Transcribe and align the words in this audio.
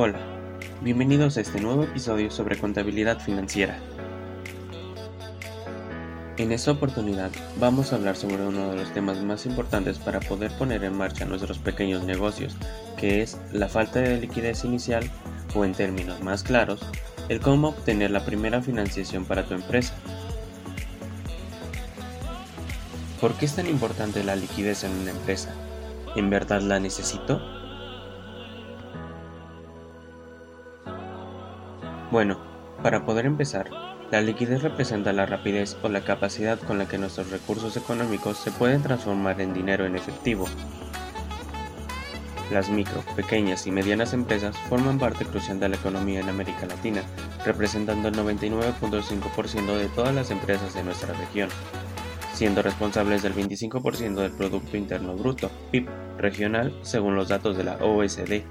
Hola, 0.00 0.20
bienvenidos 0.80 1.36
a 1.36 1.40
este 1.40 1.60
nuevo 1.60 1.82
episodio 1.82 2.30
sobre 2.30 2.56
contabilidad 2.56 3.18
financiera. 3.18 3.80
En 6.36 6.52
esta 6.52 6.70
oportunidad 6.70 7.32
vamos 7.58 7.92
a 7.92 7.96
hablar 7.96 8.14
sobre 8.14 8.46
uno 8.46 8.70
de 8.70 8.76
los 8.76 8.92
temas 8.94 9.20
más 9.24 9.44
importantes 9.44 9.98
para 9.98 10.20
poder 10.20 10.52
poner 10.56 10.84
en 10.84 10.96
marcha 10.96 11.24
nuestros 11.24 11.58
pequeños 11.58 12.04
negocios, 12.04 12.56
que 12.96 13.22
es 13.22 13.38
la 13.50 13.68
falta 13.68 13.98
de 13.98 14.20
liquidez 14.20 14.64
inicial 14.64 15.02
o 15.56 15.64
en 15.64 15.72
términos 15.72 16.22
más 16.22 16.44
claros, 16.44 16.78
el 17.28 17.40
cómo 17.40 17.70
obtener 17.70 18.12
la 18.12 18.24
primera 18.24 18.62
financiación 18.62 19.24
para 19.24 19.46
tu 19.46 19.54
empresa. 19.54 19.94
¿Por 23.20 23.34
qué 23.34 23.46
es 23.46 23.56
tan 23.56 23.66
importante 23.66 24.22
la 24.22 24.36
liquidez 24.36 24.84
en 24.84 24.92
una 24.92 25.10
empresa? 25.10 25.52
¿En 26.14 26.30
verdad 26.30 26.60
la 26.60 26.78
necesito? 26.78 27.57
Bueno, 32.10 32.38
para 32.82 33.04
poder 33.04 33.26
empezar, 33.26 33.68
la 34.10 34.22
liquidez 34.22 34.62
representa 34.62 35.12
la 35.12 35.26
rapidez 35.26 35.76
o 35.82 35.90
la 35.90 36.00
capacidad 36.00 36.58
con 36.58 36.78
la 36.78 36.88
que 36.88 36.96
nuestros 36.96 37.30
recursos 37.30 37.76
económicos 37.76 38.38
se 38.38 38.50
pueden 38.50 38.82
transformar 38.82 39.42
en 39.42 39.52
dinero 39.52 39.84
en 39.84 39.94
efectivo. 39.94 40.46
Las 42.50 42.70
micro, 42.70 43.02
pequeñas 43.14 43.66
y 43.66 43.70
medianas 43.70 44.14
empresas 44.14 44.56
forman 44.70 44.98
parte 44.98 45.26
crucial 45.26 45.60
de 45.60 45.68
la 45.68 45.76
economía 45.76 46.20
en 46.20 46.30
América 46.30 46.64
Latina, 46.64 47.02
representando 47.44 48.08
el 48.08 48.14
99.5% 48.14 49.76
de 49.76 49.88
todas 49.88 50.14
las 50.14 50.30
empresas 50.30 50.72
de 50.72 50.84
nuestra 50.84 51.12
región, 51.12 51.50
siendo 52.32 52.62
responsables 52.62 53.22
del 53.22 53.34
25% 53.34 54.14
del 54.14 54.32
Producto 54.32 54.78
Interno 54.78 55.14
Bruto, 55.14 55.50
PIB, 55.70 55.90
regional, 56.16 56.74
según 56.80 57.16
los 57.16 57.28
datos 57.28 57.58
de 57.58 57.64
la 57.64 57.76
OSD. 57.76 58.44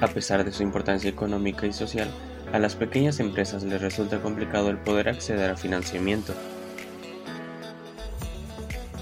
A 0.00 0.08
pesar 0.08 0.44
de 0.44 0.52
su 0.52 0.62
importancia 0.62 1.10
económica 1.10 1.66
y 1.66 1.74
social, 1.74 2.08
a 2.52 2.58
las 2.58 2.74
pequeñas 2.74 3.20
empresas 3.20 3.64
les 3.64 3.82
resulta 3.82 4.22
complicado 4.22 4.70
el 4.70 4.78
poder 4.78 5.10
acceder 5.10 5.50
a 5.50 5.56
financiamiento. 5.56 6.34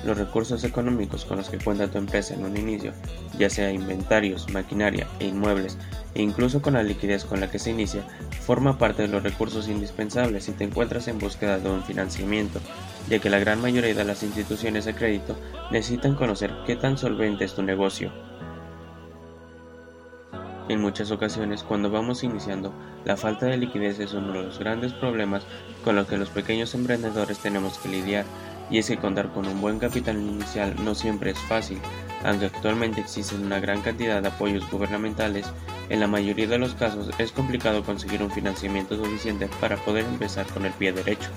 Los 0.05 0.19
recursos 0.19 0.65
económicos 0.65 1.25
con 1.25 1.37
los 1.37 1.51
que 1.51 1.59
cuenta 1.59 1.89
tu 1.89 1.99
empresa 1.99 2.35
en 2.35 2.45
un 2.45 2.57
inicio, 2.57 2.93
ya 3.39 3.49
sea 3.49 3.71
inventarios, 3.73 4.51
maquinaria 4.53 5.07
e 5.21 5.27
inmuebles, 5.27 5.79
e 6.15 6.23
incluso 6.23 6.63
con 6.63 6.75
la 6.75 6.83
liquidez 6.83 7.25
con 7.25 7.41
la 7.41 7.51
que 7.51 7.61
se 7.61 7.71
inicia, 7.71 8.03
forma 8.41 8.77
parte 8.77 9.03
de 9.03 9.09
los 9.09 9.23
recursos 9.23 9.69
indispensables 9.69 10.45
si 10.45 10.53
te 10.53 10.65
encuentras 10.65 11.07
en 11.07 11.19
búsqueda 11.21 11.59
de 11.59 11.71
un 11.71 11.85
financiamiento, 11.85 12.61
ya 13.09 13.21
que 13.21 13.31
la 13.31 13.39
gran 13.39 13.61
mayoría 13.61 13.95
de 13.95 14.05
las 14.05 14.25
instituciones 14.25 14.85
de 14.85 14.95
crédito 14.95 15.37
necesitan 15.71 16.17
conocer 16.17 16.53
qué 16.67 16.75
tan 16.75 16.99
solvente 16.99 17.45
es 17.45 17.55
tu 17.55 17.63
negocio. 17.63 18.11
En 20.69 20.83
muchas 20.83 21.11
ocasiones, 21.11 21.63
cuando 21.63 21.91
vamos 21.91 22.23
iniciando, 22.23 22.75
la 23.07 23.17
falta 23.17 23.47
de 23.47 23.57
liquidez 23.57 23.99
es 24.01 24.13
uno 24.13 24.33
de 24.35 24.43
los 24.43 24.59
grandes 24.59 24.93
problemas 24.93 25.45
con 25.83 25.97
los 25.97 26.07
que 26.07 26.19
los 26.19 26.29
pequeños 26.29 26.75
emprendedores 26.75 27.39
tenemos 27.39 27.79
que 27.79 27.89
lidiar, 27.89 28.27
y 28.71 28.77
es 28.77 28.89
que 28.89 28.99
contar 28.99 29.33
con 29.33 29.49
un 29.49 29.63
buen 29.63 29.79
capital 29.79 30.19
inicial 30.19 30.75
no 30.85 30.95
siempre 30.95 31.31
es 31.31 31.39
fácil, 31.39 31.79
aunque 32.23 32.47
actualmente 32.47 33.01
existen 33.01 33.47
una 33.47 33.61
gran 33.61 33.81
cantidad 33.81 34.21
de 34.21 34.29
apoyos 34.29 34.71
gubernamentales, 34.71 35.51
en 35.89 36.01
la 36.01 36.07
mayoría 36.07 36.47
de 36.47 36.59
los 36.59 36.75
casos 36.75 37.09
es 37.19 37.33
complicado 37.33 37.83
conseguir 37.83 38.23
un 38.23 38.31
financiamiento 38.31 38.95
suficiente 38.95 39.49
para 39.63 39.77
poder 39.77 40.05
empezar 40.05 40.47
con 40.49 40.67
el 40.67 40.73
pie 40.73 40.93
derecho. 40.93 41.31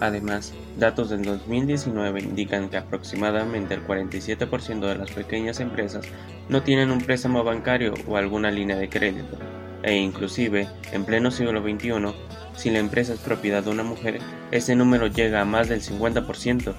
Además, 0.00 0.54
datos 0.78 1.10
del 1.10 1.22
2019 1.22 2.20
indican 2.20 2.70
que 2.70 2.78
aproximadamente 2.78 3.74
el 3.74 3.86
47% 3.86 4.80
de 4.80 4.96
las 4.96 5.10
pequeñas 5.10 5.60
empresas 5.60 6.06
no 6.48 6.62
tienen 6.62 6.90
un 6.90 7.02
préstamo 7.02 7.44
bancario 7.44 7.92
o 8.08 8.16
alguna 8.16 8.50
línea 8.50 8.76
de 8.76 8.88
crédito, 8.88 9.36
e 9.82 9.94
inclusive, 9.96 10.68
en 10.92 11.04
pleno 11.04 11.30
siglo 11.30 11.62
XXI, 11.62 12.14
si 12.56 12.70
la 12.70 12.78
empresa 12.78 13.12
es 13.12 13.20
propiedad 13.20 13.62
de 13.62 13.70
una 13.70 13.82
mujer, 13.82 14.20
ese 14.50 14.74
número 14.74 15.06
llega 15.06 15.42
a 15.42 15.44
más 15.44 15.68
del 15.68 15.82
50%. 15.82 16.74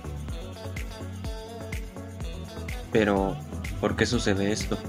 Pero, 2.91 3.37
¿por 3.79 3.95
qué 3.95 4.07
sucede 4.07 4.51
esto? 4.51 4.79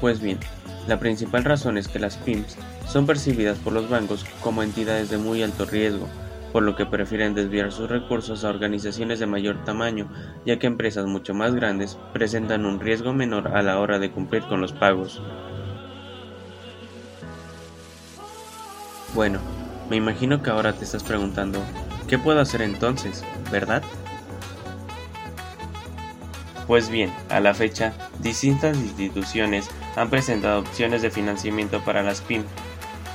Pues 0.00 0.20
bien, 0.20 0.38
la 0.86 1.00
principal 1.00 1.44
razón 1.44 1.76
es 1.76 1.88
que 1.88 1.98
las 1.98 2.16
PYMEs 2.16 2.56
son 2.88 3.06
percibidas 3.06 3.58
por 3.58 3.72
los 3.72 3.88
bancos 3.88 4.24
como 4.42 4.62
entidades 4.62 5.10
de 5.10 5.18
muy 5.18 5.42
alto 5.42 5.66
riesgo, 5.66 6.08
por 6.52 6.62
lo 6.62 6.74
que 6.74 6.86
prefieren 6.86 7.34
desviar 7.34 7.70
sus 7.70 7.88
recursos 7.88 8.44
a 8.44 8.48
organizaciones 8.48 9.18
de 9.18 9.26
mayor 9.26 9.62
tamaño, 9.64 10.10
ya 10.46 10.58
que 10.58 10.66
empresas 10.66 11.06
mucho 11.06 11.34
más 11.34 11.54
grandes 11.54 11.98
presentan 12.12 12.64
un 12.64 12.80
riesgo 12.80 13.12
menor 13.12 13.48
a 13.56 13.62
la 13.62 13.78
hora 13.78 13.98
de 13.98 14.10
cumplir 14.10 14.42
con 14.44 14.60
los 14.60 14.72
pagos. 14.72 15.22
Bueno, 19.14 19.38
me 19.90 19.96
imagino 19.96 20.42
que 20.42 20.50
ahora 20.50 20.72
te 20.72 20.84
estás 20.84 21.02
preguntando, 21.02 21.62
¿qué 22.08 22.18
puedo 22.18 22.40
hacer 22.40 22.62
entonces? 22.62 23.22
¿Verdad? 23.50 23.82
Pues 26.66 26.90
bien, 26.90 27.10
a 27.30 27.40
la 27.40 27.54
fecha, 27.54 27.94
distintas 28.20 28.76
instituciones 28.76 29.68
han 29.96 30.10
presentado 30.10 30.60
opciones 30.60 31.00
de 31.00 31.10
financiamiento 31.10 31.82
para 31.82 32.02
las 32.02 32.20
PYME. 32.20 32.44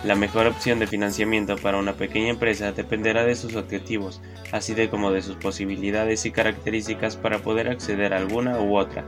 La 0.03 0.15
mejor 0.15 0.47
opción 0.47 0.79
de 0.79 0.87
financiamiento 0.87 1.55
para 1.55 1.77
una 1.77 1.93
pequeña 1.93 2.27
empresa 2.27 2.73
dependerá 2.73 3.23
de 3.23 3.35
sus 3.35 3.55
objetivos, 3.55 4.21
así 4.51 4.73
de 4.73 4.89
como 4.89 5.11
de 5.11 5.21
sus 5.21 5.37
posibilidades 5.37 6.25
y 6.25 6.31
características 6.31 7.15
para 7.15 7.39
poder 7.39 7.69
acceder 7.69 8.13
a 8.13 8.17
alguna 8.17 8.59
u 8.59 8.77
otra. 8.77 9.05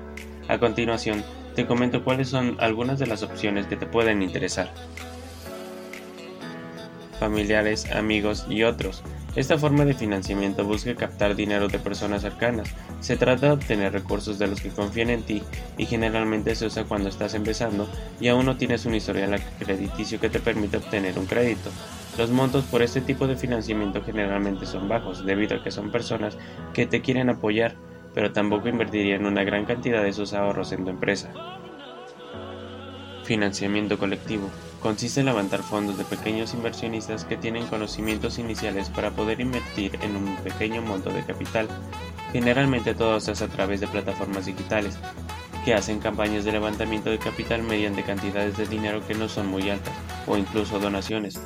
A 0.47 0.57
continuación, 0.57 1.21
te 1.53 1.65
comento 1.65 2.05
cuáles 2.05 2.29
son 2.29 2.55
algunas 2.61 2.97
de 2.97 3.07
las 3.07 3.23
opciones 3.23 3.67
que 3.67 3.75
te 3.75 3.85
pueden 3.85 4.21
interesar. 4.21 4.73
Familiares, 7.19 7.89
amigos 7.91 8.45
y 8.49 8.63
otros. 8.63 9.03
Esta 9.35 9.57
forma 9.57 9.83
de 9.83 9.93
financiamiento 9.93 10.63
busca 10.63 10.95
captar 10.95 11.35
dinero 11.35 11.67
de 11.67 11.77
personas 11.77 12.21
cercanas. 12.21 12.69
Se 13.01 13.17
trata 13.17 13.47
de 13.47 13.51
obtener 13.53 13.91
recursos 13.91 14.39
de 14.39 14.47
los 14.47 14.61
que 14.61 14.69
confían 14.69 15.09
en 15.09 15.23
ti 15.23 15.43
y 15.77 15.85
generalmente 15.85 16.55
se 16.55 16.65
usa 16.65 16.85
cuando 16.85 17.09
estás 17.09 17.33
empezando 17.33 17.89
y 18.21 18.29
aún 18.29 18.45
no 18.45 18.55
tienes 18.55 18.85
un 18.85 18.95
historial 18.95 19.41
crediticio 19.59 20.21
que 20.21 20.29
te 20.29 20.39
permita 20.39 20.77
obtener 20.77 21.19
un 21.19 21.25
crédito. 21.25 21.69
Los 22.17 22.29
montos 22.29 22.63
por 22.63 22.81
este 22.81 23.01
tipo 23.01 23.27
de 23.27 23.35
financiamiento 23.35 24.01
generalmente 24.01 24.65
son 24.65 24.87
bajos 24.87 25.25
debido 25.25 25.57
a 25.57 25.63
que 25.63 25.71
son 25.71 25.91
personas 25.91 26.37
que 26.73 26.85
te 26.85 27.01
quieren 27.01 27.29
apoyar, 27.29 27.75
pero 28.13 28.31
tampoco 28.31 28.69
invertirían 28.69 29.25
una 29.25 29.43
gran 29.43 29.65
cantidad 29.65 30.01
de 30.01 30.13
sus 30.13 30.33
ahorros 30.33 30.71
en 30.71 30.85
tu 30.85 30.91
empresa. 30.91 31.33
Financiamiento 33.25 33.97
colectivo. 33.97 34.49
Consiste 34.85 35.21
en 35.21 35.25
levantar 35.25 35.63
fondos 35.63 35.97
de 35.97 36.03
pequeños 36.03 36.53
inversionistas 36.53 37.25
que 37.25 37.37
tienen 37.37 37.65
conocimientos 37.65 38.37
iniciales 38.37 38.91
para 38.91 39.09
poder 39.09 39.41
invertir 39.41 39.97
en 40.03 40.15
un 40.15 40.35
pequeño 40.43 40.83
monto 40.83 41.09
de 41.09 41.23
capital. 41.23 41.67
Generalmente 42.31 42.93
todo 42.93 43.19
se 43.19 43.31
hace 43.31 43.45
a 43.45 43.47
través 43.47 43.81
de 43.81 43.87
plataformas 43.87 44.45
digitales, 44.45 44.99
que 45.65 45.73
hacen 45.73 45.97
campañas 45.97 46.45
de 46.45 46.51
levantamiento 46.51 47.09
de 47.09 47.17
capital 47.17 47.63
mediante 47.63 48.03
cantidades 48.03 48.57
de 48.57 48.67
dinero 48.67 49.01
que 49.07 49.15
no 49.15 49.27
son 49.27 49.47
muy 49.47 49.71
altas, 49.71 49.95
o 50.27 50.37
incluso 50.37 50.79
donaciones. 50.79 51.41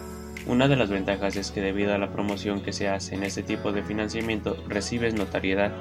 Una 0.45 0.67
de 0.67 0.75
las 0.75 0.89
ventajas 0.89 1.37
es 1.37 1.51
que 1.51 1.61
debido 1.61 1.93
a 1.93 1.97
la 1.97 2.11
promoción 2.11 2.59
que 2.59 2.73
se 2.73 2.89
hace 2.89 3.15
en 3.15 3.23
este 3.23 3.41
tipo 3.41 3.71
de 3.71 3.83
financiamiento 3.83 4.61
recibes 4.67 5.13
notariedad 5.13 5.71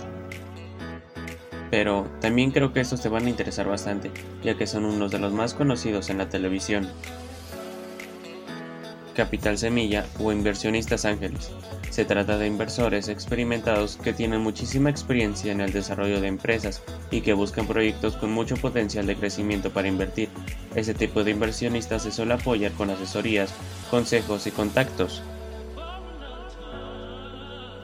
pero 1.70 2.06
también 2.20 2.50
creo 2.50 2.72
que 2.72 2.80
estos 2.80 3.02
te 3.02 3.10
van 3.10 3.26
a 3.26 3.28
interesar 3.28 3.68
bastante, 3.68 4.10
ya 4.42 4.56
que 4.56 4.66
son 4.66 4.86
unos 4.86 5.10
de 5.10 5.18
los 5.18 5.34
más 5.34 5.52
conocidos 5.52 6.08
en 6.08 6.16
la 6.16 6.30
televisión. 6.30 6.88
Capital 9.18 9.58
Semilla 9.58 10.06
o 10.20 10.30
Inversionistas 10.30 11.04
Ángeles. 11.04 11.50
Se 11.90 12.04
trata 12.04 12.38
de 12.38 12.46
inversores 12.46 13.08
experimentados 13.08 13.96
que 13.96 14.12
tienen 14.12 14.42
muchísima 14.42 14.90
experiencia 14.90 15.50
en 15.50 15.60
el 15.60 15.72
desarrollo 15.72 16.20
de 16.20 16.28
empresas 16.28 16.84
y 17.10 17.22
que 17.22 17.32
buscan 17.32 17.66
proyectos 17.66 18.14
con 18.14 18.30
mucho 18.30 18.54
potencial 18.56 19.08
de 19.08 19.16
crecimiento 19.16 19.70
para 19.70 19.88
invertir. 19.88 20.28
Ese 20.76 20.94
tipo 20.94 21.24
de 21.24 21.32
inversionistas 21.32 22.04
se 22.04 22.12
suele 22.12 22.34
apoyar 22.34 22.70
con 22.74 22.90
asesorías, 22.90 23.52
consejos 23.90 24.46
y 24.46 24.52
contactos. 24.52 25.20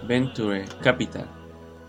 Venture 0.06 0.66
Capital 0.82 1.26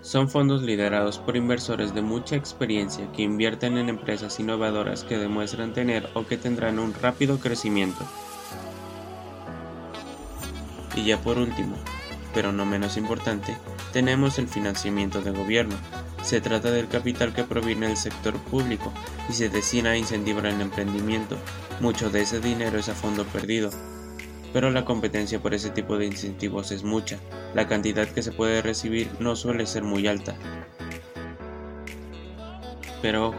son 0.02 0.28
fondos 0.28 0.64
liderados 0.64 1.20
por 1.20 1.38
inversores 1.38 1.94
de 1.94 2.02
mucha 2.02 2.36
experiencia 2.36 3.12
que 3.12 3.22
invierten 3.22 3.78
en 3.78 3.90
empresas 3.90 4.40
innovadoras 4.40 5.04
que 5.04 5.20
demuestran 5.20 5.74
tener 5.74 6.10
o 6.16 6.26
que 6.26 6.38
tendrán 6.38 6.80
un 6.80 6.96
rápido 6.96 7.38
crecimiento. 7.40 8.04
Y 10.96 11.04
ya 11.04 11.22
por 11.22 11.38
último, 11.38 11.76
pero 12.34 12.52
no 12.52 12.66
menos 12.66 12.98
importante, 12.98 13.58
tenemos 13.94 14.40
el 14.40 14.48
financiamiento 14.48 15.22
de 15.22 15.32
gobierno. 15.32 15.76
Se 16.24 16.42
trata 16.42 16.72
del 16.72 16.88
capital 16.88 17.34
que 17.34 17.44
proviene 17.44 17.88
del 17.88 17.98
sector 17.98 18.34
público 18.36 18.92
y 19.30 19.34
se 19.34 19.50
destina 19.50 19.92
a 19.92 19.98
incentivar 19.98 20.46
el 20.46 20.60
emprendimiento. 20.60 21.38
Mucho 21.80 22.10
de 22.10 22.22
ese 22.22 22.40
dinero 22.40 22.80
es 22.80 22.90
a 22.90 22.96
fondo 22.96 23.26
perdido, 23.26 23.70
pero 24.56 24.70
la 24.70 24.86
competencia 24.86 25.42
por 25.42 25.54
ese 25.54 25.70
tipo 25.70 25.98
de 25.98 26.06
incentivos 26.06 26.72
es 26.72 26.84
mucha, 26.84 27.20
la 27.54 27.68
cantidad 27.68 28.08
que 28.08 28.22
se 28.22 28.32
puede 28.32 28.62
recibir 28.62 29.10
no 29.20 29.36
suele 29.36 29.66
ser 29.66 29.84
muy 29.84 30.08
alta. 30.08 30.36
Pero 33.02 33.34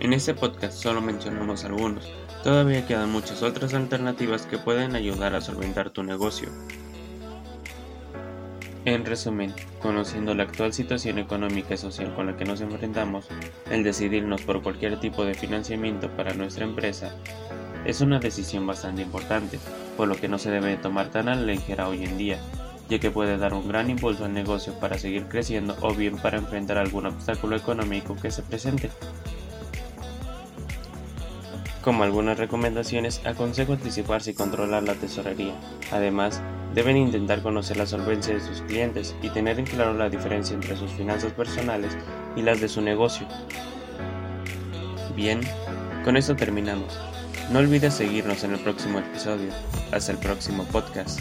en 0.00 0.12
este 0.12 0.34
podcast 0.34 0.80
solo 0.80 1.00
mencionamos 1.00 1.64
algunos, 1.64 2.08
todavía 2.42 2.86
quedan 2.86 3.10
muchas 3.10 3.42
otras 3.42 3.74
alternativas 3.74 4.46
que 4.46 4.58
pueden 4.58 4.96
ayudar 4.96 5.34
a 5.34 5.40
solventar 5.40 5.90
tu 5.90 6.02
negocio. 6.02 6.48
En 8.84 9.04
resumen, 9.06 9.54
conociendo 9.80 10.34
la 10.34 10.42
actual 10.42 10.72
situación 10.72 11.20
económica 11.20 11.74
y 11.74 11.78
social 11.78 12.12
con 12.16 12.26
la 12.26 12.36
que 12.36 12.44
nos 12.44 12.60
enfrentamos, 12.60 13.28
el 13.70 13.84
decidirnos 13.84 14.42
por 14.42 14.60
cualquier 14.60 14.98
tipo 14.98 15.24
de 15.24 15.34
financiamiento 15.34 16.10
para 16.10 16.34
nuestra 16.34 16.64
empresa 16.64 17.14
es 17.84 18.00
una 18.00 18.18
decisión 18.18 18.66
bastante 18.66 19.02
importante, 19.02 19.60
por 19.96 20.08
lo 20.08 20.16
que 20.16 20.26
no 20.26 20.38
se 20.38 20.50
debe 20.50 20.76
tomar 20.76 21.10
tan 21.10 21.28
a 21.28 21.36
la 21.36 21.42
ligera 21.42 21.88
hoy 21.88 22.02
en 22.02 22.18
día, 22.18 22.40
ya 22.88 22.98
que 22.98 23.12
puede 23.12 23.38
dar 23.38 23.54
un 23.54 23.68
gran 23.68 23.88
impulso 23.88 24.24
al 24.24 24.34
negocio 24.34 24.72
para 24.80 24.98
seguir 24.98 25.26
creciendo 25.28 25.76
o 25.80 25.94
bien 25.94 26.16
para 26.16 26.38
enfrentar 26.38 26.78
algún 26.78 27.06
obstáculo 27.06 27.54
económico 27.54 28.16
que 28.16 28.32
se 28.32 28.42
presente. 28.42 28.90
Como 31.82 32.02
algunas 32.02 32.38
recomendaciones, 32.38 33.24
aconsejo 33.24 33.74
anticiparse 33.74 34.32
y 34.32 34.34
controlar 34.34 34.84
la 34.84 34.94
tesorería. 34.94 35.54
Además, 35.90 36.40
deben 36.74 36.96
intentar 36.96 37.42
conocer 37.42 37.76
la 37.76 37.86
solvencia 37.86 38.34
de 38.34 38.40
sus 38.40 38.62
clientes 38.62 39.14
y 39.22 39.28
tener 39.30 39.58
en 39.58 39.66
claro 39.66 39.94
la 39.94 40.08
diferencia 40.08 40.54
entre 40.54 40.76
sus 40.76 40.90
finanzas 40.92 41.32
personales 41.32 41.96
y 42.36 42.42
las 42.42 42.60
de 42.60 42.68
su 42.68 42.80
negocio. 42.80 43.26
Bien, 45.14 45.40
con 46.04 46.16
esto 46.16 46.34
terminamos. 46.34 46.98
No 47.50 47.58
olvides 47.58 47.94
seguirnos 47.94 48.44
en 48.44 48.52
el 48.52 48.60
próximo 48.60 48.98
episodio. 48.98 49.50
Hasta 49.92 50.12
el 50.12 50.18
próximo 50.18 50.64
podcast. 50.64 51.20